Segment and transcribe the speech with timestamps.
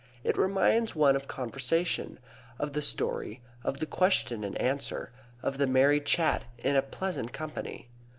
[0.23, 2.17] It reminds one of conversation;
[2.57, 5.11] of the story, of the question and answer,
[5.43, 7.87] of the merry chat in a pleasant company.